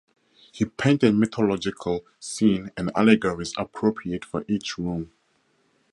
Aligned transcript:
He 0.51 0.65
painted 0.65 1.13
mythological 1.13 2.03
scenes 2.19 2.71
and 2.75 2.89
allegories 2.95 3.53
appropriate 3.55 4.25
for 4.25 4.43
each 4.47 4.79
room. 4.79 5.11